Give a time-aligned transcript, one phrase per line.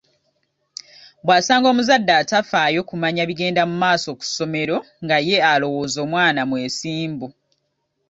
[1.25, 7.27] Bwasanga omuzadde atafaayo kumanya bigenda mu maaso ku ssomero nga ye alowooza omwana mwesimbu.